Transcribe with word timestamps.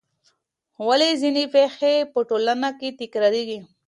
ولې 0.87 1.11
ځینې 1.21 1.43
پېښې 1.53 1.93
په 2.13 2.19
ټولنه 2.29 2.69
کې 2.79 2.89
تکراریږي؟ 2.99 3.59